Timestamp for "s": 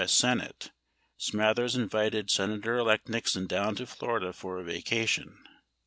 0.03-0.13